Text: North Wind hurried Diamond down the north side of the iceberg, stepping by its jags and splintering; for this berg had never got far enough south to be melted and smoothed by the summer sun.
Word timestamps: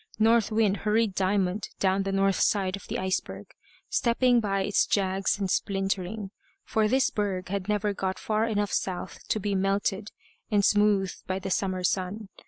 North 0.17 0.51
Wind 0.51 0.77
hurried 0.77 1.13
Diamond 1.13 1.69
down 1.79 2.01
the 2.01 2.11
north 2.11 2.39
side 2.39 2.75
of 2.75 2.87
the 2.87 2.97
iceberg, 2.97 3.51
stepping 3.87 4.39
by 4.39 4.63
its 4.63 4.87
jags 4.87 5.37
and 5.37 5.47
splintering; 5.47 6.31
for 6.63 6.87
this 6.87 7.11
berg 7.11 7.49
had 7.49 7.69
never 7.69 7.93
got 7.93 8.17
far 8.17 8.45
enough 8.47 8.73
south 8.73 9.19
to 9.27 9.39
be 9.39 9.53
melted 9.53 10.11
and 10.49 10.65
smoothed 10.65 11.21
by 11.27 11.37
the 11.37 11.51
summer 11.51 11.83
sun. 11.83 12.29